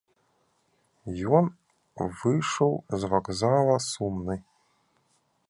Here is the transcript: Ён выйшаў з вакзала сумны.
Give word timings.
Ён 1.39 1.45
выйшаў 2.23 2.71
з 3.05 3.11
вакзала 3.13 3.75
сумны. 3.91 4.35